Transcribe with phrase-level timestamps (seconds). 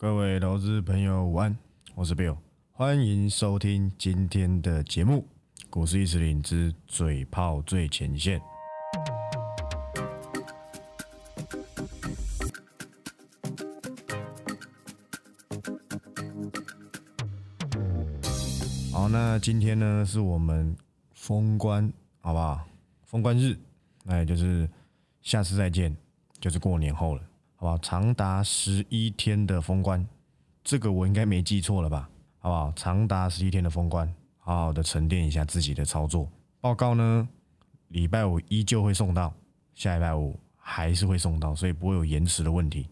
[0.00, 1.54] 各位投资朋友午安，
[1.94, 2.38] 我是 Bill，
[2.72, 5.28] 欢迎收听今天的节目
[5.68, 8.40] 《股市一词领之嘴炮最前线》。
[18.90, 20.74] 好，那今天呢是我们
[21.12, 21.92] 封关，
[22.22, 22.66] 好不好？
[23.04, 23.54] 封关日，
[24.04, 24.66] 那也就是
[25.20, 25.94] 下次再见，
[26.40, 27.22] 就是过年后了。
[27.60, 27.76] 好不好？
[27.76, 30.06] 长达十一天的封关，
[30.64, 32.08] 这个我应该没记错了吧？
[32.38, 32.72] 好不好？
[32.74, 36.26] 长达十一天的封关，好好的沉淀一下自己的操作。
[36.58, 37.28] 报告呢，
[37.88, 39.30] 礼拜五依旧会送到，
[39.74, 42.88] 下礼拜五还是会送到，所以不会有延迟的问题，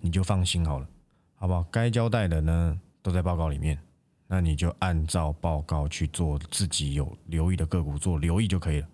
[0.00, 0.88] 你就放心好了，
[1.36, 1.62] 好不好？
[1.70, 3.78] 该交代的呢，都在报告里面，
[4.26, 8.88] 那你就按照报告去做，自己有留意的个股做留意就可以了。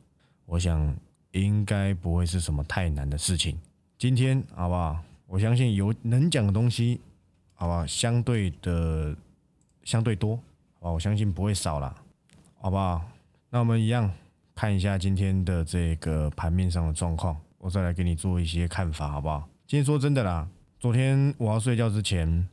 [0.45, 0.95] 我想
[1.31, 3.59] 应该不会是什么太难的事情。
[3.99, 5.03] 今天好不好？
[5.27, 7.01] 我相信有能讲的东西，
[7.55, 9.17] 好吧，相对的
[9.85, 10.37] 相对多，
[10.79, 11.97] 好吧，我相信不会少了，
[12.59, 13.03] 好不好？
[13.49, 14.13] 那我们一样
[14.55, 19.49] 看一下今天的这个盘面上的状况，我再来给你做一些看法，好不好？
[19.67, 20.47] 今天说真的啦，
[20.79, 22.47] 昨天我要睡觉之前，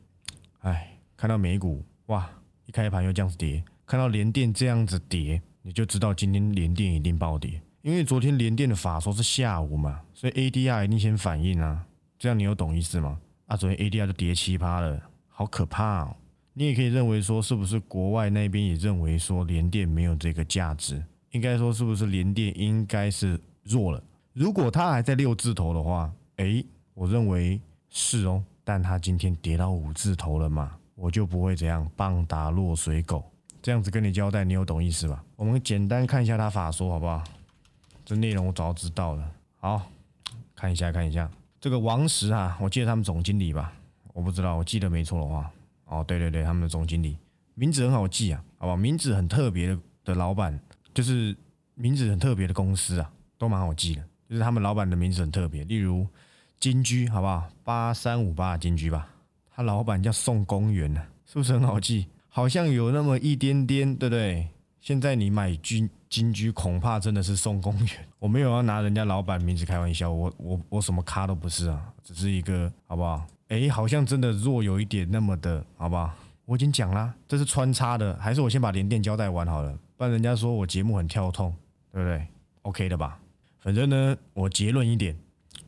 [0.60, 2.26] 哎，看到美股哇，
[2.64, 7.60] 一开盘又这样子跌，看到连电这样子跌，你就知道今天连电一定暴跌。
[7.84, 11.84] 因为昨天连电的法说是下午嘛，所以 ADR 一定先反应啊，
[12.18, 13.20] 这样你有懂意思吗？
[13.44, 16.16] 啊，昨天 ADR 就跌七趴了，好可怕哦！
[16.54, 21.04] 你也可以认为说，是不是国外那边也认为说连电没有这个价值？
[21.32, 24.02] 应该说是不是连电应该是弱了？
[24.32, 33.22] 如果它还在六字头的话，诶，我认为是哦，但它今天跌到五字头了嘛，我就不会这样棒打落水狗，
[33.60, 35.22] 这样子跟你交代，你有懂意思吧？
[35.36, 37.22] 我们简单看一下它法说好不好？
[38.04, 39.30] 这内容我早知道了。
[39.56, 39.90] 好，
[40.54, 43.72] 看一下看一下这个王石啊，我记得他们总经理吧？
[44.12, 45.50] 我不知道，我记得没错的话，
[45.86, 47.16] 哦，对对对，他们的总经理
[47.54, 48.76] 名字很好记啊，好吧？
[48.76, 50.58] 名字很特别的的老板，
[50.92, 51.34] 就是
[51.74, 54.02] 名字很特别的公司啊，都蛮好记的。
[54.28, 56.06] 就是他们老板的名字很特别，例如
[56.60, 57.48] 金居，好不好？
[57.62, 59.08] 八三五八金居吧，
[59.50, 62.06] 他老板叫宋公元呢，是不是很好记？
[62.28, 64.48] 好像有那么一点点，对不对？
[64.84, 67.88] 现在你买金金居，恐怕真的是送公园。
[68.18, 73.26] 我没有要拿人家老板名字开玩笑，我我我什么咖都不是啊，只是一个好不好？
[73.48, 76.12] 哎，好像真的若有一点那么的，好不好？
[76.44, 81.56] 我已经讲了，这是穿插的，还是我先把连电交代完好了，不然人家说我节目很跳痛，
[81.90, 82.26] 对不对
[82.60, 83.18] ？OK 的吧？
[83.60, 85.16] 反正呢，我结论一点，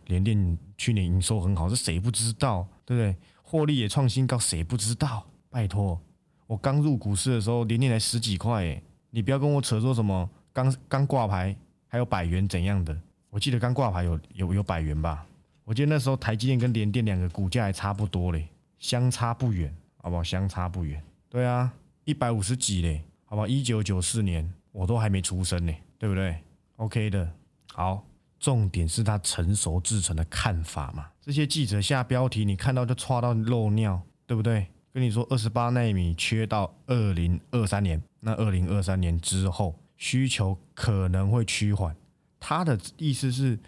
[0.08, 2.68] 连电去年营收很好，是谁不知道？
[2.84, 3.16] 对不对？
[3.40, 5.24] 获利也创新高，谁不知道？
[5.48, 5.98] 拜托，
[6.46, 8.82] 我刚入股市的时候，连电才十几块，哎。
[9.16, 11.56] 你不要跟我扯说什么刚刚挂牌
[11.88, 12.94] 还有百元怎样的？
[13.30, 15.24] 我记得刚挂牌有有有百元吧？
[15.64, 18.46] 我记得那时候台积电跟联电两个股价还差不多嘞，
[18.78, 20.22] 相差不远，好不好？
[20.22, 21.02] 相差不远。
[21.30, 21.72] 对啊，
[22.04, 23.48] 一百五十几嘞，好不好？
[23.48, 26.36] 一九九四年我都还没出生呢，对不对
[26.76, 27.26] ？OK 的。
[27.72, 28.04] 好，
[28.38, 31.06] 重点是他成熟制成的看法嘛。
[31.22, 34.66] 这些记者下标题，你看到就戳到漏尿，对不对？
[34.96, 41.94] 跟你说，二十八纳米缺到二零二三年，那二零二三年之后需求可能会趋缓。
[42.40, 43.58] 他的意思是，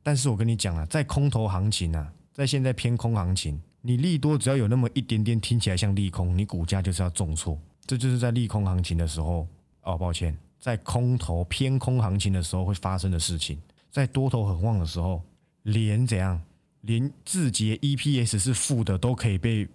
[0.00, 7.60] 但是我跟你讲啊，在空头行情啊，在现在偏空行情，你利多只要有那么一点点听起来像利空，你股价就是要重挫。
[7.84, 9.44] 这就是在利空行情的时候，
[9.82, 13.60] 哦，抱歉，在空头偏空行情的时候会发生的事情。
[13.90, 15.20] 在多头很旺的时候，
[15.64, 16.40] 连怎样，
[16.82, 19.68] 连字节 EPS 是负的都可以被。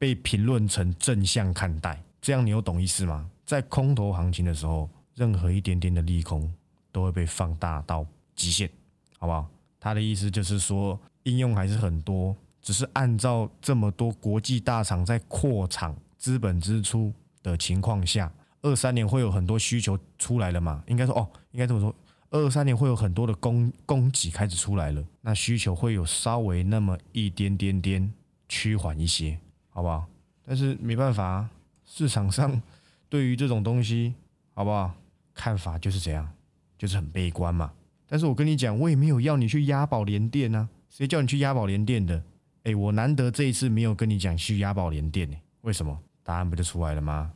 [0.00, 3.28] 被评论成正向看待，这样你有懂意思吗？
[3.44, 6.50] 在空头行情的时候，任何一点点的利空
[6.90, 8.70] 都会被放大到极限，
[9.18, 9.46] 好不好？
[9.78, 17.12] 他的意思就是说，应用还是很多，只是按照这么多国际大厂在扩厂、资本支出
[17.42, 20.82] 的情况下，二三年会有很多需求出来了嘛？
[20.86, 21.94] 应该说，哦，应该这么说，
[22.30, 28.10] 二三年会有很多的供供给开始出来了，那需求会有稍微那么一点点点
[28.48, 29.38] 趋缓一些。
[29.70, 30.06] 好不好？
[30.44, 31.48] 但是没办法，
[31.84, 32.60] 市场上
[33.08, 34.14] 对于这种东西，
[34.54, 34.92] 好不好？
[35.34, 36.28] 看法就是这样，
[36.76, 37.72] 就是很悲观嘛。
[38.06, 42.22] 但是我跟你讲，我也没有要你去押宝联电啊，谁叫你去押宝联电的？
[42.64, 45.98] 哎，我难得这一次没有跟你讲去押宝联电呢，为什么？
[46.22, 47.32] 答案不就出来了吗？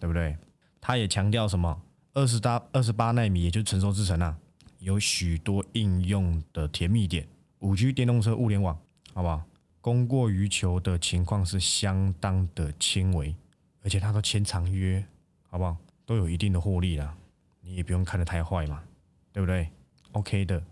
[0.00, 0.36] 对不对？
[0.80, 1.80] 他也强调什么？
[2.14, 4.36] 二十八二十八纳米，也就是成熟制程啊，
[4.78, 7.26] 有许多应用的甜蜜点，
[7.60, 8.76] 五 G 电动车、物联网，
[9.12, 9.42] 好不好？
[9.84, 13.36] 供过于求的情况是相当的轻微，
[13.82, 15.04] 而且他都签长约，
[15.50, 15.76] 好不好？
[16.06, 17.14] 都有一定的获利了，
[17.60, 18.82] 你也不用看得太坏嘛，
[19.30, 19.68] 对不对
[20.12, 20.64] ？OK 的，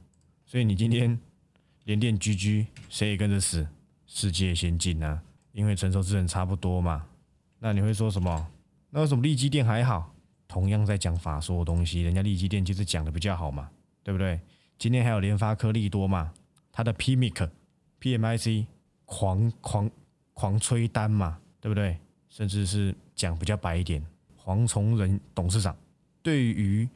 [0.47, 1.21] 所以你今天
[1.85, 3.69] 连电居居，谁也跟着死，
[4.07, 5.23] 世界先进啊
[5.53, 7.07] 因为成熟之人差不多嘛。
[7.59, 8.49] 那你会说什么？
[8.89, 10.15] 那为什么利基电还好？
[10.49, 13.71] 同样在讲法说的东西，人家利基电其实讲的比较好嘛，
[14.03, 14.41] 对不对？
[14.79, 16.33] 今天还有联发科利多嘛，
[16.73, 17.51] 它的 PMIC、
[18.01, 18.65] PMIC
[19.13, 19.91] 狂狂
[20.33, 21.99] 狂吹单嘛，对不对？
[22.31, 24.03] 甚至是讲比较白一点，
[24.39, 25.77] 黄崇仁董事长
[26.23, 26.89] 对于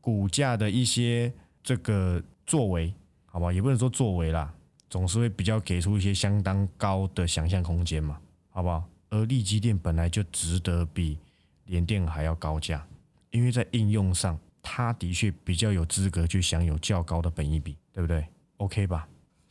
[0.00, 1.30] 股价的一些
[1.62, 2.94] 这个作为，
[3.26, 4.50] 好吧，也不能说作为啦，
[4.88, 8.18] 总是会比较给出一些相当高的想象空间嘛，
[8.48, 8.82] 好不好？
[9.10, 11.18] 而利基电本来就值得比
[11.66, 12.82] 联电还要高价，
[13.30, 18.26] 因为在应用上，它的确比较有资格去享有较高的本益比，对不对
[18.56, 19.06] ？OK 吧？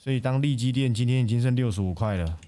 [0.07, 2.39] 所以当利基电今天已经剩六十五块了，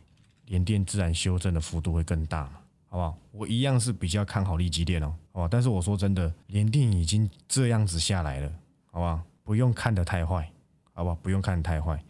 [0.46, 2.52] 联电自然修正的幅度会更大嘛。
[2.88, 3.18] 好不好？
[3.34, 5.48] 我一样是比较看好利基电哦，好吧？
[5.52, 8.50] 但是我说真的，联电已经这样子下来了，
[8.90, 9.22] 好吧？
[9.44, 10.50] 不用看得太坏，
[10.94, 11.18] 好吧？
[11.22, 12.02] 不用看得太坏。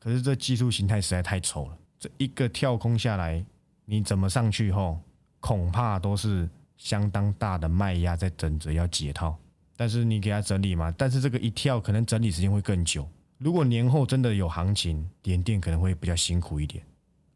[0.00, 3.46] 可是这技术形态实在太丑了，这一个跳空下来，
[3.84, 4.98] 你怎么上去后，
[5.38, 9.38] 恐怕都是相当大的卖压在等着要解套。
[9.76, 13.08] 但是你给它整理嘛，但是这个一跳可能整理时间会更久。
[13.38, 16.82] 如果年后真的有行情，联电可能会比较辛苦一点，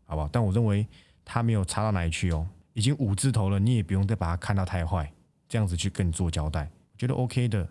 [0.06, 0.29] 好不好？
[0.32, 0.87] 但我认为
[1.25, 2.47] 它没有差到哪里去哦。
[2.73, 5.12] 已经五字头了，你也不用再把它看到太坏，
[5.49, 7.69] 这样子去跟你做交代，我觉得 OK 的，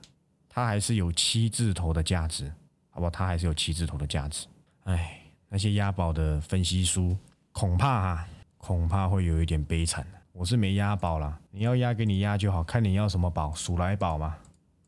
[0.48, 2.52] 它还是有七字头的价值，
[2.90, 3.10] 好不好？
[3.10, 4.46] 它还是有七字头的价值。
[4.84, 7.18] 哎，那些押宝的分析书，
[7.52, 8.28] 恐怕啊，
[8.58, 10.06] 恐怕会有一点悲惨。
[10.34, 14.38] 我是没押宝啦，你要押给你押就好，看你要什么宝，鼠来宝吗？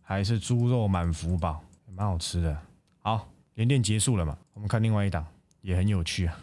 [0.02, 1.64] 还是猪肉满福宝，
[1.96, 2.58] 蛮好吃的。
[3.00, 4.38] 好，连电结束了嘛？
[4.54, 5.26] 我们看另外一档，
[5.62, 6.38] 也很有趣啊，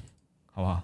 [0.52, 0.74] 好不好？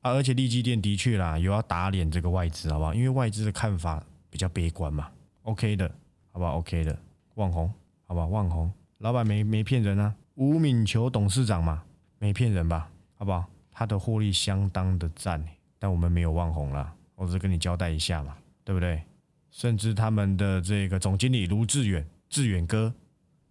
[0.00, 2.94] 啊，而且利基店的确啦，有要打脸这个外资，好不好？
[2.94, 5.10] 因为外资的看法比较悲观嘛。
[5.42, 5.88] OK 的，
[6.32, 6.98] 好不好？OK 的，
[7.34, 7.72] 万红，
[8.06, 8.26] 好不好？
[8.26, 10.14] 万红，老板没没骗人啊。
[10.34, 11.82] 吴敏球董事长嘛，
[12.18, 12.90] 没骗人吧？
[13.14, 13.44] 好不好？
[13.70, 15.44] 他的获利相当的赞，
[15.78, 19.02] 但我们没有万红了，我只是跟你交代一下嘛，对不对？
[19.50, 22.92] 甚至他们的这个总经理卢志远，志远哥，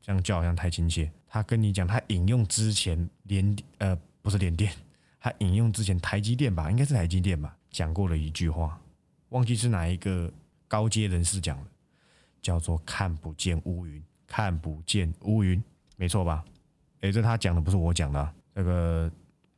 [0.01, 1.11] 这样叫好像太亲切。
[1.35, 4.71] 他跟你讲，他引用之前连呃，不是连电。
[5.19, 8.79] 他引用之前台积电吧，应该是台积电吧，讲过了一句话，
[9.29, 10.31] 忘记是哪一个
[10.65, 11.65] 高阶人士讲的，
[12.41, 15.61] 叫做“看不见乌云，看不见乌云”，
[15.97, 16.41] 没错吧？
[17.01, 19.11] 哎，这他讲的不是我讲的，那个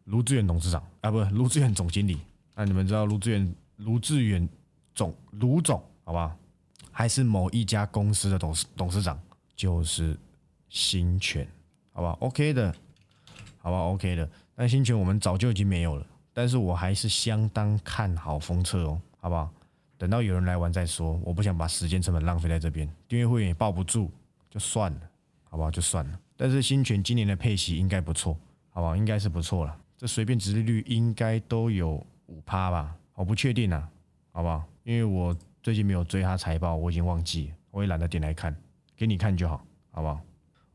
[0.06, 2.19] 卢志远董事长啊，不，卢志远总经理。
[2.56, 4.50] 那你们知道卢志远卢志远
[4.95, 6.35] 总卢总好吧？
[6.91, 9.21] 还是某一家公司的董事董事长，
[9.56, 10.18] 就是
[10.69, 11.47] 新权，
[11.97, 12.71] 好吧？OK 的，
[13.57, 14.29] 好吧？OK 的。
[14.53, 19.49] 但新权我们早就已经没有了，但是我还是相当看好封测哦，好不好？
[19.97, 24.11] 等到有人来玩再说，我不想把时间成本浪费在这边，订阅会员也抱不住，
[24.47, 25.01] 就算了，
[25.49, 25.71] 好不好？
[25.71, 26.19] 就算了。
[26.35, 28.38] 但是新权今年的配息应该不错，
[28.69, 28.95] 好不好？
[28.95, 31.94] 应该是不错了，这随便殖利率应该都有
[32.27, 32.95] 五趴吧？
[33.15, 33.89] 我不确定啊，
[34.31, 34.63] 好不好？
[34.83, 38.55] 因为我最近没有追他财报，我已经忘记，我也懒得点来看，
[38.95, 40.21] 给你看就好，好不好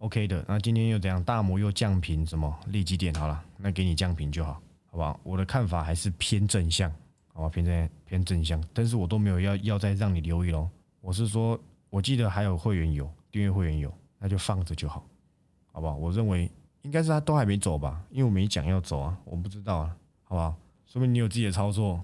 [0.02, 1.22] ？OK 的，那今天又怎样？
[1.22, 3.14] 大摩又降频，什么利基点？
[3.14, 4.60] 好了，那给你降频就好，
[4.90, 5.19] 好不好？
[5.22, 6.93] 我的看法还是偏正向，
[7.32, 7.49] 好吧？
[7.49, 10.69] 偏正偏正向，但是我都没有要要再让你留意喽。
[11.00, 11.56] 我是说，
[11.88, 15.06] 我记得还有会员有订阅会员有，那就放着就好，
[15.70, 15.94] 好不好？
[15.94, 16.50] 我认为
[16.82, 20.52] 应该是他都还没走吧，因为我没讲要走啊，我不知道啊，好不好？
[20.84, 22.02] 说明你有自己的操作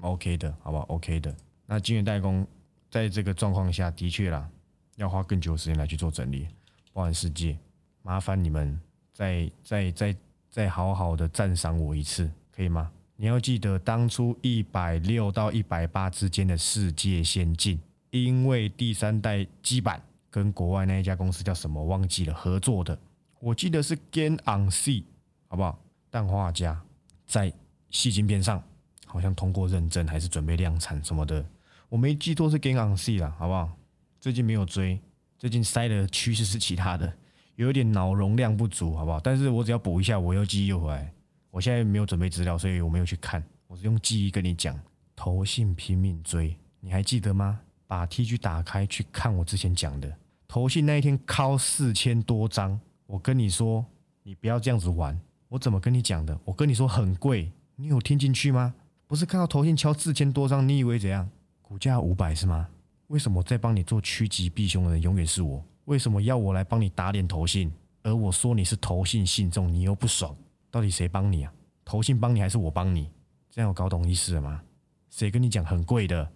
[0.00, 1.36] ，OK 的，好不好？OK 的。
[1.66, 2.46] 那金源代工
[2.90, 4.48] 在这个状况下的确啦，
[4.96, 6.48] 要花更久的时间来去做整理。
[6.94, 7.58] 包含世界，
[8.02, 8.80] 麻烦你们
[9.12, 10.16] 再再再
[10.48, 12.90] 再好好的赞赏我一次，可以吗？
[13.16, 22.96] 你要记得当初一百六到一百八之间的世界先进，因为第三代基板跟国外那一家公司叫什么忘记了合作的，
[23.40, 25.04] 我记得是 Gain on C，
[25.48, 25.78] 好不好？
[26.10, 26.80] 氮化镓
[27.26, 27.52] 在
[27.90, 28.62] 细晶片上
[29.04, 31.44] 好像通过认证，还是准备量产什么的，
[31.88, 33.76] 我没记错是 Gain on C 了，好不好？
[34.20, 35.00] 最近没有追。
[35.44, 37.12] 最近塞的趋势是其他的，
[37.56, 39.20] 有一点脑容量不足，好不好？
[39.20, 41.12] 但是我只要补一下，我又记忆又回来。
[41.50, 44.74] 我现在没有准备资料，所以我没有去看，我是用记忆跟你讲。
[45.14, 47.60] 投信拼命追，你还记得吗？
[47.86, 50.10] 把 T G 打开去看我之前讲的，
[50.48, 53.84] 投信那一天敲四千多张，我跟你说，
[54.22, 55.20] 你不要这样子玩。
[55.50, 56.40] 我怎么跟你讲的？
[56.46, 58.74] 我跟你说很贵，你有听进去吗？
[59.06, 61.28] 不是看到投信敲四千多张，你以为怎样？
[61.60, 62.66] 股价五百是吗？
[63.08, 65.64] 为什么在帮你做趋吉避凶的人永远是我？
[65.84, 67.70] 为什么要我来帮你打脸投信？
[68.02, 70.34] 而我说你是投信信众，你又不爽，
[70.70, 71.52] 到底谁帮你啊？
[71.84, 73.10] 投信帮你还是我帮你？
[73.50, 74.62] 这样有搞懂意思了吗？
[75.10, 76.30] 谁跟你讲很贵的？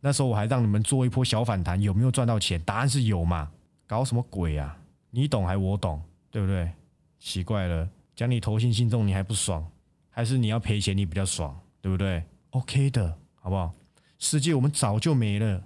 [0.00, 2.60] 那时候我还让你们做一波小反弹，有没有赚到钱？
[2.62, 3.50] 答案是有嘛？
[3.86, 4.78] 搞什么鬼啊？
[5.10, 6.70] 你懂还我懂，对不对？
[7.18, 9.66] 奇怪了，讲你投信信众你还不爽，
[10.10, 13.72] 还是你要赔钱你比较爽，对不对？OK 的，好不好？
[14.18, 15.62] 世界我们早就没了，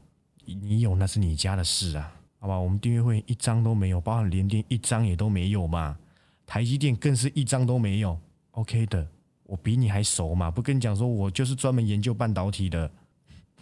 [0.55, 2.59] 你有那是你家的事啊，好吧？
[2.59, 5.99] 我们订阅会一张都没有，包含联电一张也都没有嘛，
[6.47, 8.19] 台积电更是一张都没有。
[8.53, 9.07] OK 的，
[9.45, 12.91] 我比你还熟嘛，不跟你讲说我就是专门研究半导体的，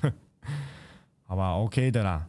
[0.01, 0.13] 哼，
[1.25, 2.27] 好吧？OK 的啦，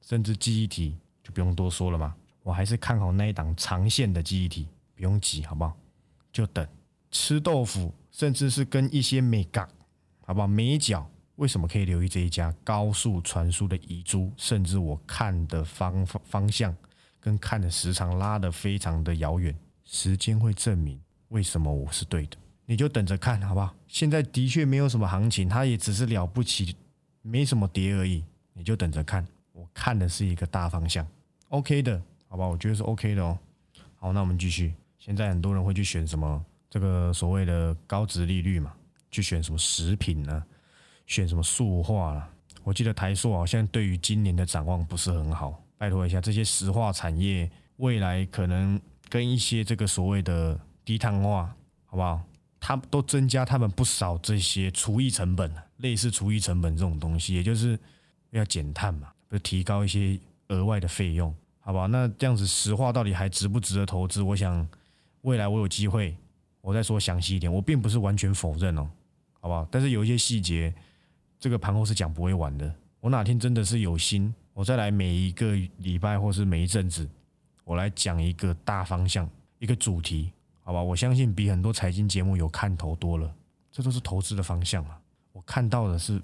[0.00, 5.76] 甚至记忆体就不用多说了嘛，我还是看好那一档长线的记忆体，不用急，好不好？
[6.32, 6.66] 就等
[7.10, 9.68] 吃豆腐，甚至是跟一些美港，
[10.24, 10.46] 好不好？
[10.46, 14.32] 美角为什么可以留意这一家高速传输的遗珠？
[14.36, 16.76] 甚至我看的方方向
[17.20, 22.36] 跟看的时长拉的非常的遥远，时间会证明为什么我是对的。
[22.66, 23.72] 你就等着看好不好？
[23.86, 26.74] 现在的确没有什么行情，它也只是了不起，
[27.22, 28.24] 没什么跌而已。
[28.52, 31.06] 你就等着看，我看的是一个大方向
[31.50, 32.44] ，OK 的，好吧？
[32.48, 33.38] 我觉得是 OK 的哦。
[33.94, 34.74] 好，那我们继续。
[34.98, 38.74] 现在很多人会去选什么这个所谓的高值利率嘛？
[39.12, 40.44] 去选什么食品呢？
[41.08, 42.28] 选什么塑化了？
[42.62, 45.60] 我记得台塑好像对于今年的展望不是很好。
[45.76, 51.52] 拜托一下，这些石化产业未来可能跟一些这个所谓的低碳化，
[51.86, 52.22] 好不好？
[52.60, 57.76] 它都增加他们不少这些厨艺成本，类似厨艺成本这种东西，也就是
[58.30, 60.16] 要减碳嘛，不是提高一些
[60.48, 61.88] 额外的费用，好不好？
[61.88, 64.22] 那这样子石化到底还值不值得投资？
[64.22, 64.68] 我想。
[65.22, 66.16] 未来我有机会，
[66.60, 67.52] 我再说详细一点。
[67.52, 68.88] 我并不是完全否认哦，
[69.40, 69.66] 好不好？
[69.68, 70.72] 但是有一些细节，
[71.38, 72.74] 这个盘后是讲不会完的。
[73.00, 77.08] 我哪天真的是有心，我再来每一个礼拜或是每一阵子，
[77.64, 79.28] 我来讲一个大方向、
[79.58, 80.82] 一个主题，好吧？
[80.82, 83.32] 我相信比很多财经节目有看头多了。
[83.70, 84.98] 这都是投资的方向嘛。
[85.32, 86.20] 我看到的是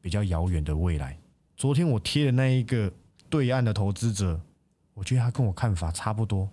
[0.00, 1.16] 比较遥远的未来。
[1.56, 2.92] 昨天我贴的那一个
[3.30, 4.40] 对岸的投资者，
[4.94, 6.48] 我觉得他跟我看法差不多，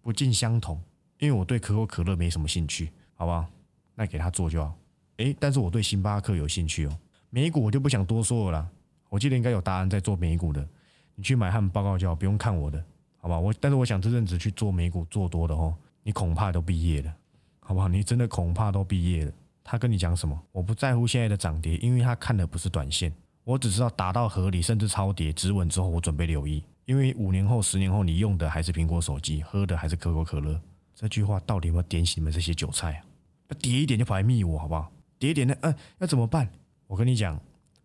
[0.00, 0.80] 不尽相同。
[1.18, 3.46] 因为我对可口可乐没什么兴趣，好不好？
[3.94, 4.74] 那给他做就好。
[5.18, 6.98] 诶，但是我对星巴克有兴趣哦。
[7.30, 8.68] 美股我就不想多说了啦。
[9.08, 10.66] 我记得应该有答案在做美股的，
[11.14, 12.84] 你去买他们报告就好，不用看我的，
[13.18, 13.38] 好吧？
[13.38, 17.14] 我但是我想这阵子去做美股做多的哦，你恐怕都毕业了，
[17.60, 17.88] 好不好？
[17.88, 19.32] 你真的恐怕都毕业了。
[19.62, 20.40] 他跟你讲什么？
[20.52, 23.12] 我不在乎现在的涨跌，因为他看的不是短线，
[23.44, 26.62] 我只知道达到合理甚至超跌止稳之后，我准备留意。
[26.86, 30.60] 因为五年后、十年后，你用的还是苹果手机，喝的还是可口可乐。
[30.94, 33.54] 这句话到底有没有点醒你们这些韭菜啊？
[33.60, 34.90] 跌一点就跑来密我好不好？
[35.18, 36.50] 跌一点那，嗯，要怎么办？
[36.90, 37.40] 我跟你讲，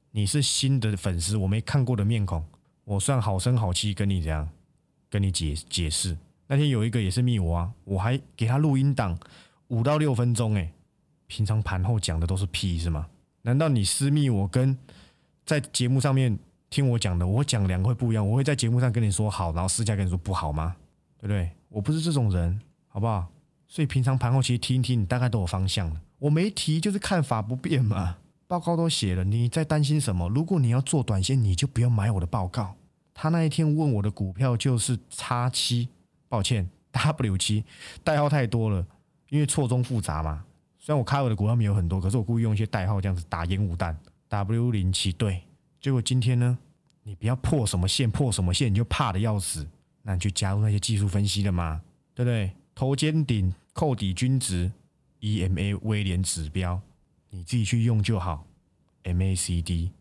[0.09, 2.43] 你是新的粉丝，我没看过的面孔，
[2.85, 4.50] 我算好声好气跟你这样
[5.12, 6.17] 跟你解解释。
[6.47, 9.15] 那天有一个也是密我啊，我还给他录音档
[9.67, 10.71] 五到六分钟，哎，
[11.27, 13.05] 平常盘后讲的都是屁是吗？
[13.43, 14.75] 难道你私密我跟
[15.45, 16.35] 在节目上面
[16.71, 18.27] 听我讲的，我讲两个会不一样？
[18.27, 20.75] 我会在节目上跟你说好，然后私下跟你说不好吗？
[21.19, 21.51] 对不对？
[21.69, 22.59] 我不是这种人。
[22.88, 23.27] 好不好？
[23.67, 26.01] 所以平常盘后其实听一听，你大概都有方向了。
[26.17, 28.17] 我没提，就是看法不变嘛。
[28.47, 30.29] 报告都写了，你在担心什么？
[30.29, 32.75] 如果你要做短线，你就不要买我的报告。
[33.13, 35.89] 他那一天问我的股票就是叉七，
[36.27, 37.63] 抱歉，W 七
[38.03, 38.85] 代号太多了，
[39.29, 40.43] 因为错综复杂嘛。
[40.77, 43.97] 虽然我开我的股票没有很多，可是我故意用一些代号这样子打烟雾弹。
[44.27, 45.41] W 零七对，
[45.79, 46.57] 结果今天呢，
[47.03, 49.67] 你不要破什么线，破什么线你就怕的要死，
[50.03, 51.81] 那你去加入那些技术分析的嘛，
[52.13, 52.51] 对不对？
[52.75, 54.71] 头肩顶扣底均值
[55.21, 56.79] ，EMA 威廉指标，
[57.35, 58.47] 你自己去用就好。
[59.03, 59.91] MACD，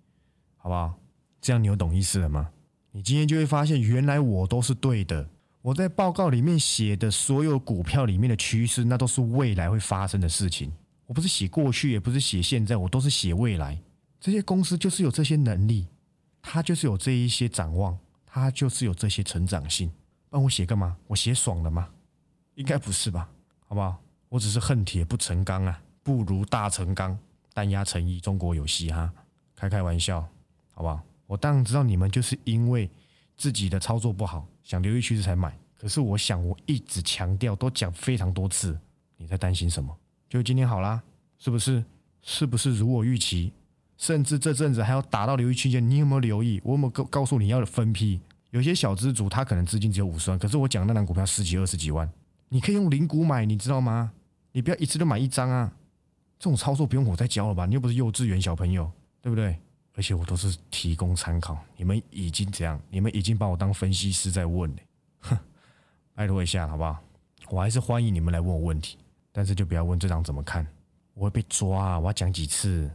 [0.56, 0.94] 好不好？
[1.40, 2.50] 这样你有懂意思了吗？
[2.92, 5.28] 你今天就会发现，原来我都是对的。
[5.60, 10.72] 我在报告里面写的所有股票里面的趋势，那都是未来会发生的事情。
[11.06, 13.76] 我不是写过去，也不是写现在，我都是写未来。
[14.20, 15.88] 这些公司就是有这些能力，
[16.40, 19.90] 它就是有这一些展望，它就是有这些成长性。
[20.30, 20.96] 帮我写干嘛？
[21.08, 21.88] 我写爽了吗？
[22.54, 23.28] 应该不是吧？
[23.66, 24.00] 好不好？
[24.28, 27.18] 我只是恨铁不成钢啊，不如大成钢，
[27.52, 29.10] 弹压成一，中国有戏哈！
[29.56, 30.20] 开开玩笑，
[30.72, 31.00] 好不好？
[31.26, 32.88] 我当然知道你们就是因为
[33.36, 35.56] 自己的操作不好，想留意趋势才买。
[35.76, 38.78] 可是我想，我一直强调，都讲非常多次，
[39.16, 39.96] 你在担心什么？
[40.28, 41.02] 就今天好啦，
[41.38, 41.82] 是不是？
[42.22, 43.52] 是不是如我预期？
[43.96, 46.60] 甚至这阵子还要打到留意区间，你有没有留意？
[46.64, 48.20] 我有没有告告诉你要分批？
[48.50, 52.10] 有些小资主他可能资金只有五十万，可是我讲那档股票十几、二十几万。
[52.48, 54.12] 你可以用零股买，你知道吗？
[54.52, 55.72] 你不要一次都买一张啊！
[56.44, 57.64] 这种操作不用我再教了吧？
[57.64, 59.58] 你又不是幼稚园小朋友，对不对？
[59.94, 64.76] 而且我都是提供参考，你们已经这样，你们已经把我当分析师在问了，
[65.20, 65.38] 哼！
[66.12, 67.02] 拜托一下好不好？
[67.48, 68.98] 我还是欢迎你们来问我问题，
[69.32, 70.66] 但是就不要问这张怎么看，
[71.14, 72.90] 我会被抓啊，我要讲几次，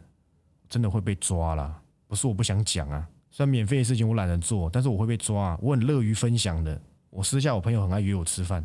[0.69, 1.81] 真的会被抓了。
[2.05, 6.79] 不是我不想讲啊，虽然免费的事情我懒得做，但是我会被抓，我很乐于分享的。
[7.09, 8.63] 我私下我朋友很爱约我吃饭。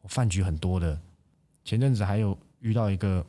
[0.00, 1.00] 我饭局很多的，
[1.62, 3.24] 前阵子还有遇到一个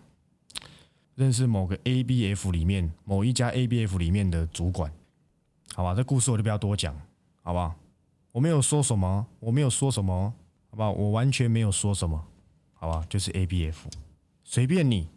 [1.16, 4.92] 认识某个 ABF 里面某一家 ABF 里面的主管，
[5.74, 6.96] 好吧，这故事我就不要多讲，
[7.44, 7.76] 好不好？
[8.32, 10.34] 我没有说什么，我没有说什么，
[10.70, 10.92] 好不好？
[10.92, 12.26] 我完全没有说什么，
[12.74, 13.06] 好吧？
[13.10, 13.76] 就是 ABF，
[14.44, 15.10] 随便你。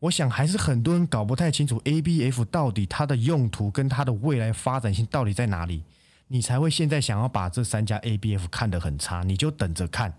[0.00, 5.82] 我想还是很多人搞不太清楚 ABF 到底它的用途跟它的未来发展性到底在哪里，
[6.28, 10.14] 你才会现在想要把这三家 ABF 看得很差，你就等着看。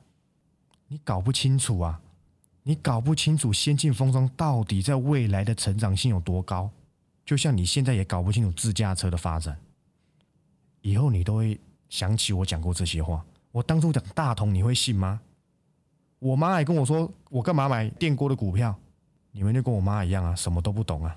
[0.90, 2.02] 你搞不清楚啊，
[2.64, 6.70] 你搞不清楚先进封装到底在未来的成长性有多高，
[7.26, 9.58] 就像你现在也搞不清楚自驾车的发展，
[10.82, 13.26] 以后你都会想起我讲过这些话。
[13.52, 15.20] 我当初讲大同，你会信吗？
[16.20, 18.78] 我妈还跟我说，我干嘛买电锅的股票？
[19.32, 21.16] 你们就跟我妈一样啊，什么都不懂啊！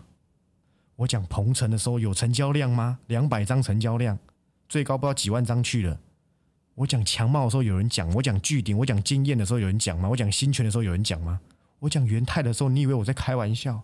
[0.96, 2.98] 我讲鹏程的时候有成交量吗？
[3.08, 4.18] 两百张成交量，
[4.68, 5.98] 最高不知道几万张去了。
[6.74, 10.08] 我讲强貌的时候有人讲，我讲巨鼎，我讲经验的时候有人讲吗？
[10.08, 11.40] 我讲新权的时候有人讲吗？
[11.78, 13.80] 我讲元泰的时候，你以为我在开玩笑？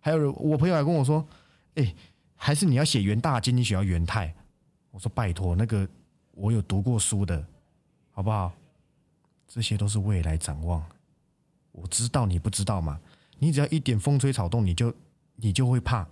[0.00, 1.26] 还有人，我朋友还跟我说
[1.76, 1.94] ：“哎，
[2.34, 4.34] 还是你要写元大经，你写要元泰。”
[4.90, 5.86] 我说：“拜托，那个
[6.32, 7.46] 我有读过书的，
[8.10, 8.52] 好不好？
[9.46, 10.84] 这些都是未来展望，
[11.72, 13.00] 我知道你不知道嘛？”
[13.38, 14.94] 你只要一点风吹草动，你就
[15.36, 16.06] 你就会怕，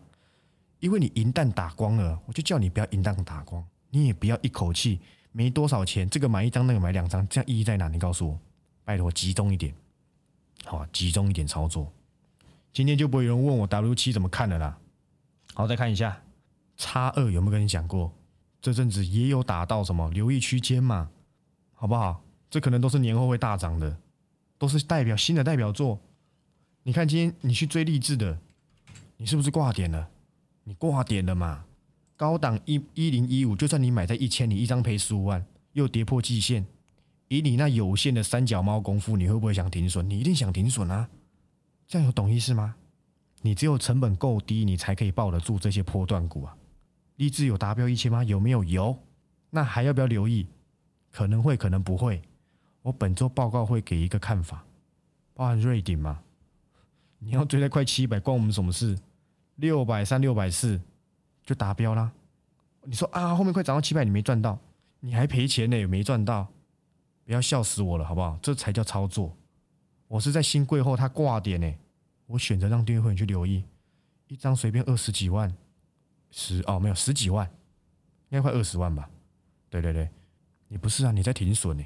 [0.81, 5.01] 因为你银弹打光了，我就叫你不要银弹打光，你也不要一口气
[5.33, 7.89] 没多少钱，这个买一张，那个买两张，这样意义在哪？
[7.89, 8.39] 你告诉我，
[8.85, 9.75] 拜托集中一点，
[10.65, 11.93] 好，集中一点操作。
[12.73, 14.79] 今天就不会有人问我 W 七怎么看的啦。
[15.55, 16.23] 好，再看一下
[16.77, 18.13] 叉二有没有跟你讲过？
[18.61, 21.11] 这阵子也有打到什么留意区间嘛，
[21.75, 22.23] 好不好？
[22.51, 23.99] 这可能都是年后会大涨的，
[24.59, 26.01] 都是代表新的代表作。
[26.83, 28.39] 你看，今天你去追励志的，
[29.17, 30.09] 你是不是挂点了？
[30.65, 31.65] 你挂点了嘛？
[32.19, 36.67] 高档一一零一五，就算你买在一千，你一张赔十五万，又跌破季线。
[37.29, 40.11] 以你那有限的三脚猫功夫，你会不会想停损？
[40.11, 41.09] 你一定想停损啊！
[41.87, 42.75] 这样有懂意思吗？
[43.43, 46.57] 你只有成本够低，你才可以抱得住这些波段股啊。
[47.17, 48.25] 立志有达标一千吗？
[48.25, 48.65] 有没有？
[48.65, 48.99] 有。
[49.51, 50.49] 那还要不要留意？
[51.13, 52.21] 可能会，可能不会。
[52.83, 54.65] 我本周报告会给一个看法，
[55.35, 56.21] 包含瑞鼎吗？
[57.21, 58.99] 你要追在快七百，关我们什么事？
[59.55, 60.81] 六百三、六百四
[61.45, 62.11] 就达标啦。
[62.89, 64.59] 你说啊，后面快涨到七百，你没赚到，
[65.01, 66.49] 你还赔钱呢，也没赚到，
[67.23, 68.39] 不要笑死我了，好不好？
[68.41, 69.37] 这才叫操作。
[70.07, 71.71] 我是在新贵后它挂点呢，
[72.25, 73.63] 我选择让订阅会员去留意，
[74.29, 75.55] 一张随便二十几万，
[76.31, 77.47] 十哦没有十几万，
[78.31, 79.07] 应该快二十万吧？
[79.69, 80.09] 对对对，
[80.69, 81.85] 你不是啊，你在停损呢。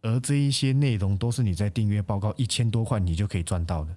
[0.00, 3.94] 而这一些内容都是你在订阅报告一千多块你就可以赚到的。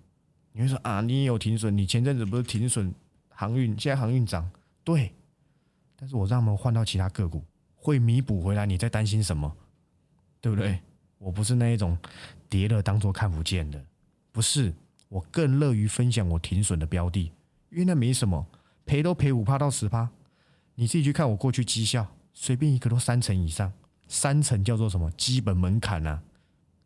[0.52, 1.78] 你会说啊，你也有停损？
[1.78, 2.93] 你前阵子不是停损
[3.30, 4.52] 航运，现在航运涨，
[4.84, 5.13] 对。
[5.96, 7.44] 但是我让他们换到其他个股，
[7.76, 8.66] 会弥补回来。
[8.66, 9.56] 你在担心什么？
[10.42, 10.80] 对不对？
[11.18, 11.98] 我不是那一种
[12.50, 13.84] 跌了当做看不见的，
[14.32, 14.74] 不是。
[15.08, 17.32] 我更乐于分享我停损的标的，
[17.70, 18.46] 因为那没什么，
[18.86, 20.10] 赔都赔五趴到十趴。
[20.74, 23.72] 你自己去看我过去绩效，随便一个都三成以上，
[24.08, 26.22] 三成叫做什么基本门槛啊？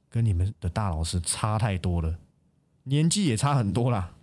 [0.09, 2.19] 跟你们的大老师差太多了。
[2.83, 4.13] 年纪也差很多啦，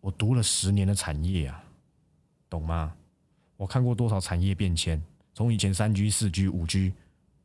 [0.00, 1.64] 我读了十年的产业啊，
[2.48, 2.94] 懂吗？
[3.56, 6.90] 我看过多少产业变迁，从以前三 G、四 G、五 G，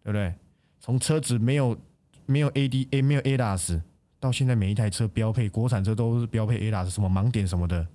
[0.04, 0.34] 对不对？
[0.80, 1.78] 从车子没有
[2.26, 3.82] 没有 ADA 没有 ADAS，
[4.20, 7.88] 到现在每一台车标配国产车都是标配 ADAS，什么盲点什么的，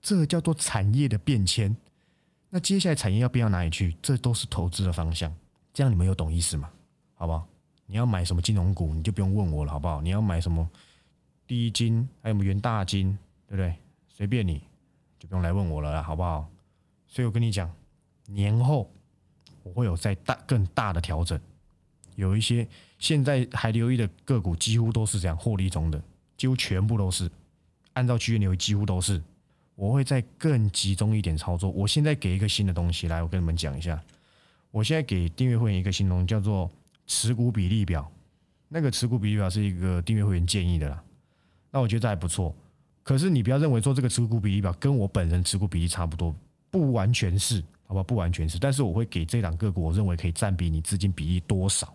[0.00, 1.76] 这叫做产业的变迁。
[2.50, 3.96] 那接下来产业要变到哪里去？
[4.00, 5.34] 这都是投资的方向。
[5.74, 6.70] 这样你们有懂意思吗？
[7.14, 7.46] 好不好？
[7.86, 10.00] 你要买什么金融股，你就不用问我了，好不好？
[10.00, 10.68] 你要买什么？
[11.46, 13.74] 第一金还有我们元大金，对不对？
[14.08, 14.62] 随便你，
[15.18, 16.48] 就不用来问我了，好不好？
[17.08, 17.70] 所以我跟你讲，
[18.26, 18.90] 年后
[19.62, 21.40] 我会有在大更大的调整，
[22.14, 22.66] 有一些
[22.98, 26.02] 现在还留意的个股，几乎都是这样获利中的，
[26.36, 27.30] 几乎全部都是
[27.94, 29.22] 按照区域留意，几乎都是。
[29.74, 31.70] 我会再更集中一点操作。
[31.70, 34.02] 我现在给一个新的东西来，我跟你们讲一下。
[34.70, 36.70] 我现在给订阅会员一个新东西，叫做
[37.06, 38.10] 持股比例表。
[38.68, 41.04] 那个持股比例表是一个订阅会员建议的啦。
[41.70, 42.54] 那我觉得还不错，
[43.02, 46.34] 可是你不要认为说这个持股比例表跟我本人持股比例差不多，
[46.70, 48.02] 不完全是，好吧？
[48.02, 51.86] 不完全是，但是我会给这两个股，我认为可以占比你资金比例多少，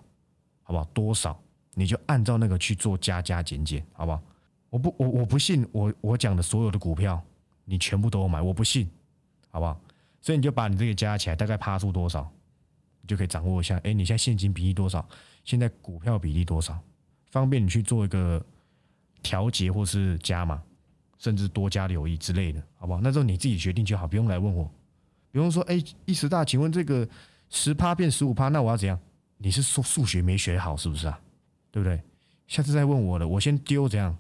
[0.64, 0.86] 好不好？
[0.94, 1.40] 多少
[1.74, 4.22] 你就按照那个去做加加减减，好不好？
[4.70, 7.22] 我不，我我不信我我讲的所有的股票
[7.66, 8.90] 你全部都买，我不信，
[9.50, 9.80] 好不好？
[10.22, 12.32] 所以你就把你这个加起来，大概趴出多少，
[13.02, 13.78] 你就可以掌握一下。
[13.84, 15.08] 哎，你现在现金比例多少？
[15.44, 16.80] 现在股票比例多少？
[17.30, 18.44] 方便你去做一个。
[19.24, 20.60] 调节或是加码，
[21.22, 23.00] 甚至多加留意之类的，好不好？
[23.00, 24.68] 那时候你自己决定就好，不用来问我。
[25.30, 27.08] 比方说，哎，一时大，请问这个
[27.52, 29.00] 十趴变十五趴，那我要怎样？
[29.38, 31.22] 你是说数学没学好是不是啊？
[31.70, 32.02] 对不对？
[32.48, 34.18] 下次再问我了，我先丢怎样？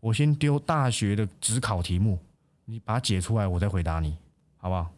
[0.00, 2.18] 我先丢大学的只考题目，
[2.66, 4.14] 你把它解出来，我再回答你，
[4.58, 4.92] 好不好？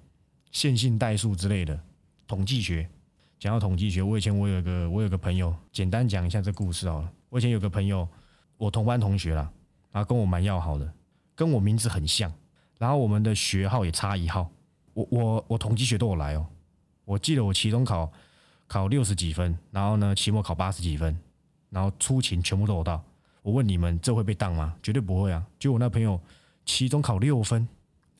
[0.50, 1.78] 线性代数之类的，
[2.26, 2.88] 统计学。
[3.38, 7.12] 讲到统计学，我以前我有个我有个朋友，简单讲一下这故事好了。
[7.28, 8.08] 我以前有个朋友，
[8.56, 9.52] 我同班同学啦，
[9.92, 10.90] 啊跟我蛮要好的，
[11.34, 12.32] 跟我名字很像，
[12.78, 14.50] 然后我们的学号也差一号。
[14.92, 16.46] 我我我统计学都有来哦，
[17.04, 18.12] 我记得我期中考
[18.68, 21.18] 考六十几分，然后呢期末考八十几分，
[21.70, 23.02] 然后出勤全部都有到。
[23.42, 24.74] 我问你们，这会被当吗？
[24.82, 25.44] 绝对不会啊！
[25.58, 26.18] 就我那朋友，
[26.64, 27.68] 期中考六分，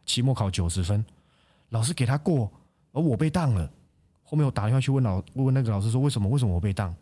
[0.05, 1.03] 期末考九十分，
[1.71, 2.51] 老师给他过，
[2.93, 3.71] 而我被当了。
[4.23, 6.95] 后面我打电话去问老问那个老师说为什么为什么我被当？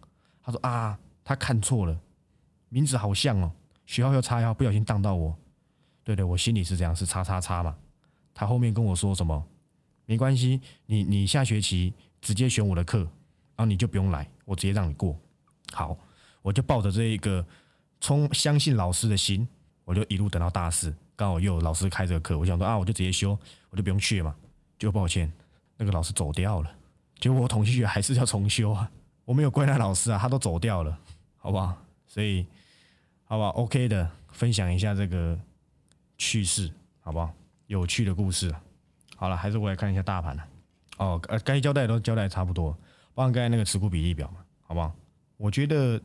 [0.42, 1.98] 他说啊，他看错了，
[2.68, 3.50] 名字好像哦，
[3.86, 5.34] 学号又差一号，不小心当到我。
[6.04, 7.76] 对对，我心里是这样，是叉叉叉嘛。
[8.34, 9.44] 他后面跟我说什么？
[10.06, 15.16] 没关系，你你下学期直接选我的课，然后你就不用来，我直接让你过。
[15.72, 15.96] 好，
[16.42, 17.44] 我就抱着这一个
[18.00, 19.46] 充相信老师的心，
[19.84, 23.38] 我就一路等到大四，刚好又有老师开这个课，我想说啊，我就直接修，
[23.70, 24.34] 我就不用去了嘛。
[24.78, 25.32] 就抱歉，
[25.76, 26.74] 那个老师走掉了。
[27.20, 28.90] 结果我统计学还是要重修啊！
[29.24, 30.98] 我没有怪那老师啊，他都走掉了，
[31.38, 31.80] 好不好？
[32.08, 32.44] 所以，
[33.22, 35.38] 好不好？OK 的，分享一下这个
[36.22, 37.34] 趣事，好不好？
[37.66, 38.54] 有趣的故事。
[39.16, 40.48] 好了，还是我来看一下大盘了。
[40.98, 42.70] 哦，呃，该交代都交代差不多，
[43.14, 44.94] 包括刚才那个持股比例表嘛，好不好？
[45.36, 46.00] 我觉得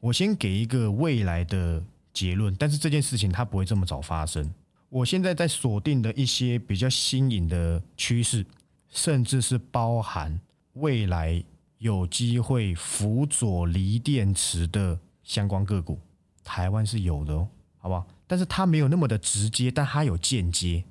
[0.00, 1.82] 我先给一个未来的
[2.12, 4.52] 结论，但是这件事情它不会这么早发生。
[4.90, 8.44] 我现在在锁定的一些比较新颖的趋势。
[8.90, 10.40] 甚至是包含
[10.72, 11.44] 未来
[11.76, 16.00] 有机会辅佐锂电池的相关个股，
[16.42, 17.46] 台湾是有的哦，
[17.78, 18.06] 好不好？
[18.26, 20.84] 但是它没有那么的直接，但它有间接，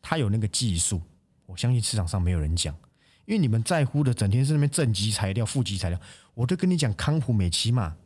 [0.00, 1.00] 它有那个技术。
[1.46, 2.74] 我相信市场上没有人讲，
[3.26, 6.00] 因为你们在乎的整天是那边正极材料、负极材料，
[6.34, 7.96] 我都跟你讲康普美奇嘛，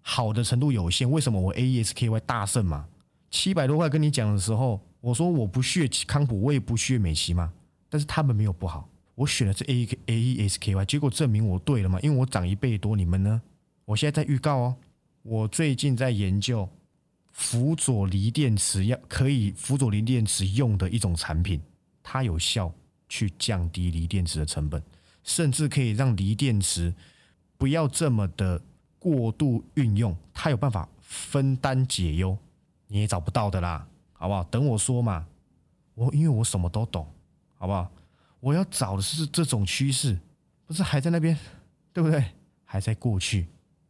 [0.00, 1.10] 好的程度有限。
[1.10, 2.86] 为什么我 A E S K Y 大胜嘛？
[3.30, 7.52] 七百多块跟你讲的时候，我说我不屑康普，我也不屑美奇嘛，
[7.88, 8.88] 但是他们没有不好。
[9.14, 11.98] 我选的是 A A E S K Y，结果证明我对了嘛？
[12.00, 13.40] 因为我涨一倍多，你们呢？
[13.84, 14.76] 我现在在预告哦，
[15.22, 16.68] 我最近在研究
[17.32, 21.60] 辅佐锂电池要可以辅佐锂电池用的一种产品，
[22.02, 22.72] 它有效
[23.08, 24.82] 去降低锂电池的成本，
[25.24, 26.94] 甚至可以让锂电池
[27.56, 28.62] 不要这么的
[28.98, 32.36] 过度运用，它有办法分担解忧，
[32.86, 34.44] 你也找不到的啦，好不好？
[34.44, 35.26] 等我说嘛，
[35.94, 37.06] 我因为我什么都懂，
[37.54, 37.90] 好不好？
[38.40, 40.18] 我要找的是这种趋势，
[40.66, 41.38] 不是还在那边，
[41.92, 42.24] 对不对？
[42.64, 43.46] 还在过去，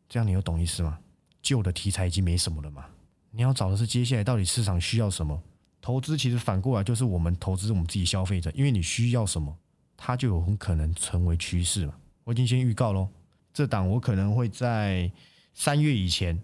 [0.09, 0.99] 这样你有懂意思吗？
[1.41, 2.85] 旧的题材已经没什么了嘛。
[3.33, 5.43] 你要找的是接下来到底市场需要什么？
[5.81, 9.53] 投资其实反过来就是我们投资我们自己消费者，因为你需要什么，
[9.97, 11.95] 它就有很可能成为趋势嘛。
[12.23, 13.09] 我已经先预告喽，
[13.53, 15.11] 这档我可能会在
[15.55, 16.41] 三月以前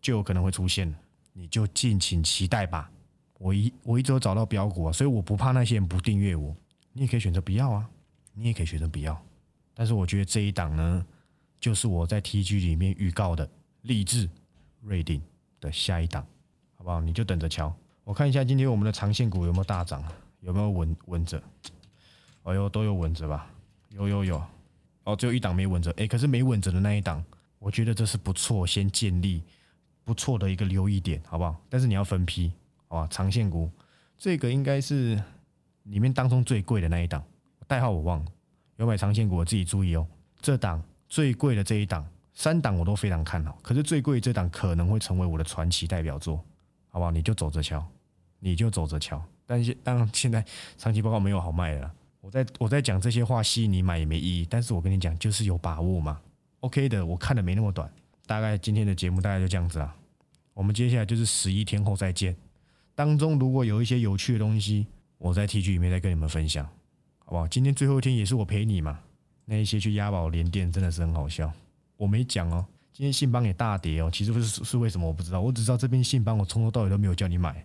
[0.00, 0.94] 就有可能会出现，
[1.34, 2.90] 你就敬请期待吧。
[3.38, 6.56] 我一我一直有找到标股啊，所以我不怕那些人不订阅我。
[6.94, 7.88] 你也可以选择不要啊，
[8.32, 9.20] 你也可以选择不要。
[9.74, 11.06] 但是我觉得这一档呢，
[11.60, 13.48] 就是我在 TG 里面预告的
[13.82, 14.28] 励志
[14.80, 15.22] 瑞鼎
[15.60, 16.26] 的下一档，
[16.76, 17.00] 好不好？
[17.00, 17.74] 你就等着瞧。
[18.04, 20.02] 我看一下今天我们的长线股有没有大涨，
[20.40, 21.42] 有没有稳稳着？
[22.44, 23.50] 哎呦，都有稳着吧？
[23.90, 24.42] 有有有。
[25.04, 25.92] 哦，只有一档没稳着。
[25.96, 27.24] 哎，可是没稳着的那一档，
[27.58, 29.42] 我觉得这是不错，先建立
[30.04, 31.60] 不错的一个留意点，好不好？
[31.68, 32.52] 但是你要分批，
[32.88, 33.08] 好吧？
[33.10, 33.70] 长线股
[34.16, 35.20] 这个应该是。
[35.84, 37.24] 里面当中最贵的那一档，
[37.66, 38.26] 代号我忘了。
[38.76, 40.06] 有买长线股，我自己注意哦。
[40.38, 42.06] 这档最贵的这一档，
[42.38, 43.58] 三档我都非常看好。
[43.64, 46.36] 可是最贵这档可能会成为我的传奇代表作，
[46.88, 47.10] 好不好？
[47.10, 47.84] 你就走着瞧，
[48.38, 49.20] 你就走着瞧。
[49.44, 50.44] 但是当然现在
[50.76, 51.92] 长期报告没有好卖了。
[52.20, 54.46] 我在我在讲这些话吸引你买也没意义。
[54.48, 56.20] 但是我跟你讲，就是有把握嘛。
[56.60, 57.90] OK 的，我看的没那么短。
[58.24, 59.96] 大概今天的节目大概就这样子啊。
[60.54, 62.36] 我们接下来就是十一天后再见。
[62.94, 64.86] 当中如果有一些有趣的东西。
[65.20, 66.64] 我在 T G 里面再跟你们分享，
[67.24, 67.48] 好不好？
[67.48, 69.00] 今天最后一天也是我陪你嘛。
[69.46, 71.52] 那一些去押宝连店真的是很好笑，
[71.98, 72.64] 我没讲哦。
[72.90, 77.62] 今天信邦也大跌哦，其实不是是为什么我不知道，我只知道这边信邦我从头到尾都没有叫你买。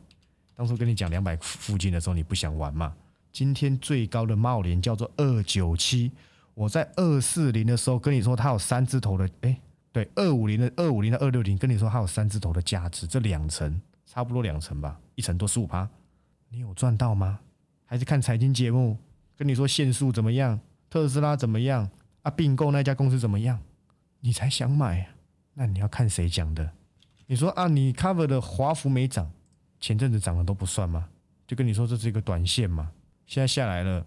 [0.53, 2.93] 当初跟你讲两百附近的时候你不想玩嘛。
[3.31, 6.11] 今天最高的茂联叫做二九七，
[6.53, 9.59] 我在二四零的时候跟你说它有三字头的，哎，
[9.91, 15.89] 对，二五零的二五零的二六零跟你说它有三字头的价值，这两层差不多两层吧，一层多十五趴。
[16.49, 17.39] 你有赚到吗？
[17.85, 18.95] 还是看财经节目
[19.35, 20.59] 跟你说限速怎么样，
[20.91, 21.89] 特斯拉怎么样
[22.21, 22.29] 啊？
[22.29, 23.59] 并购那家公司怎么样？
[24.25, 25.05] 你才想买？
[25.53, 26.71] 那你要看谁讲的？
[27.25, 29.29] 你说啊，你 cover 的华孚没涨，
[29.81, 31.09] 前阵子涨的都不算吗？
[31.45, 32.89] 就跟你说这是一个短线嘛，
[33.27, 34.05] 现在下来了，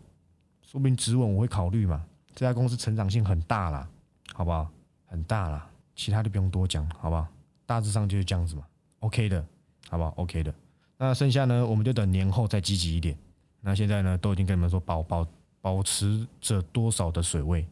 [0.63, 2.03] 说明止稳我会考虑嘛。
[2.35, 3.87] 这家公司成长性很大啦，
[4.33, 4.71] 好不好？
[5.05, 7.29] 很大啦，其他的不用多讲，好不好？
[7.67, 8.65] 大致上就是这样子嘛。
[9.01, 9.45] OK 的，
[9.91, 10.55] 好不好？OK 的。
[10.97, 13.15] 那剩下呢，我们就等年后再积极一点。
[13.61, 15.29] 那现在呢，都已经跟你们说保保
[15.61, 17.69] 保持着多少的水位，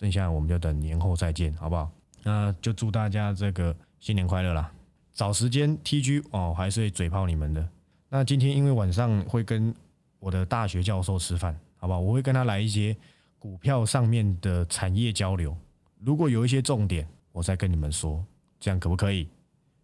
[0.00, 1.90] 剩下我们就等年后再见，好不好？
[2.22, 4.72] 那就祝大家这个新年快乐啦！
[5.12, 7.68] 找时间 TG 哦，还是会嘴炮你们的。
[8.08, 9.74] 那今天因为晚上会跟
[10.18, 12.00] 我的大学教授吃饭，好不好？
[12.00, 12.96] 我会跟他来一些
[13.38, 15.54] 股票上面的产业交流。
[15.98, 18.24] 如果有一些重点，我再跟你们说，
[18.58, 19.28] 这样可不可以？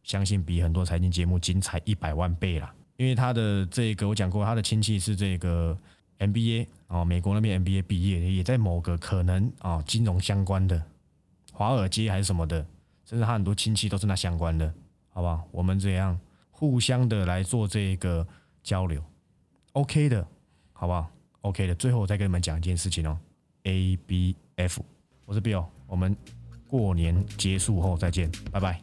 [0.03, 2.75] 相信比很多财经节目精彩一百万倍啦！
[2.97, 5.77] 因为他的这个我讲过，他的亲戚是这个
[6.19, 10.83] MBA 啊，美国那边 MBA 毕业，也在某个可能啊金融相关的
[11.53, 12.65] 华尔街还是什么的，
[13.05, 14.73] 甚至他很多亲戚都是那相关的，
[15.11, 15.47] 好不好？
[15.51, 16.19] 我们这样
[16.51, 18.27] 互相的来做这个
[18.63, 19.03] 交流
[19.73, 20.27] ，OK 的，
[20.73, 21.11] 好不好
[21.43, 21.75] ？OK 的。
[21.75, 23.19] 最后我再跟你们讲一件事情哦
[23.65, 24.79] ，ABF，
[25.25, 26.17] 我是 Bill，我们
[26.67, 28.81] 过年结束后再见，拜拜。